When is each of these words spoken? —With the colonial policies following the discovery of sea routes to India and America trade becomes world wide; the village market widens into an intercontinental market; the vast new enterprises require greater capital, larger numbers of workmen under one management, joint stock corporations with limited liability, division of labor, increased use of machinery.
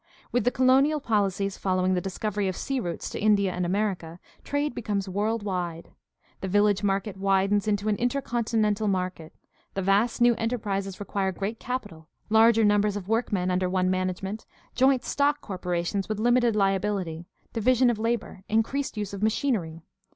—With 0.31 0.45
the 0.45 0.49
colonial 0.49 0.99
policies 0.99 1.59
following 1.59 1.93
the 1.93 2.01
discovery 2.01 2.47
of 2.47 2.55
sea 2.57 2.79
routes 2.79 3.07
to 3.11 3.19
India 3.21 3.51
and 3.51 3.67
America 3.67 4.19
trade 4.43 4.73
becomes 4.73 5.07
world 5.07 5.43
wide; 5.43 5.91
the 6.39 6.47
village 6.47 6.81
market 6.81 7.17
widens 7.17 7.67
into 7.67 7.87
an 7.87 7.97
intercontinental 7.97 8.87
market; 8.87 9.31
the 9.75 9.83
vast 9.83 10.19
new 10.19 10.33
enterprises 10.37 10.99
require 10.99 11.31
greater 11.31 11.57
capital, 11.59 12.07
larger 12.31 12.63
numbers 12.65 12.95
of 12.97 13.07
workmen 13.09 13.51
under 13.51 13.69
one 13.69 13.91
management, 13.91 14.47
joint 14.73 15.03
stock 15.03 15.39
corporations 15.39 16.09
with 16.09 16.17
limited 16.19 16.55
liability, 16.55 17.27
division 17.53 17.91
of 17.91 17.99
labor, 17.99 18.41
increased 18.49 18.97
use 18.97 19.13
of 19.13 19.21
machinery. 19.21 19.83